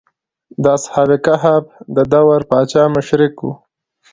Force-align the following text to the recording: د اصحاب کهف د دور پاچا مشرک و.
د 0.63 0.63
اصحاب 0.77 1.09
کهف 1.25 1.63
د 1.95 1.97
دور 2.11 2.39
پاچا 2.49 2.83
مشرک 2.95 3.35
و. 3.45 3.47